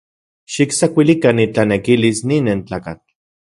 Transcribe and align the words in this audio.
Xiktsakuilikan 0.53 1.41
itanekilis 1.45 2.25
nin 2.31 2.43
nentlakatl. 2.53 3.07